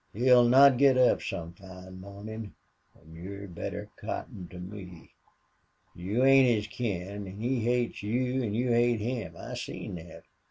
He'll 0.13 0.49
not 0.49 0.79
git 0.79 0.97
up 0.97 1.21
some 1.21 1.53
fine 1.53 1.99
mornin'.... 2.01 2.55
An' 2.99 3.13
you'd 3.13 3.53
better 3.53 3.87
cotton 3.97 4.47
to 4.47 4.57
me. 4.57 5.11
You 5.93 6.25
ain't 6.25 6.47
his 6.49 6.65
kin 6.65 7.27
an' 7.27 7.39
he 7.39 7.59
hates 7.59 8.01
you 8.01 8.41
an' 8.41 8.55
you 8.55 8.71
hate 8.71 8.99
him. 8.99 9.37
I 9.37 9.53
seen 9.53 9.97
thet. 9.97 10.23